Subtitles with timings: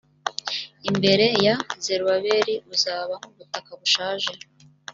[0.89, 4.31] imbere ya zerubabeli uzaba nk ubutaka bushaje.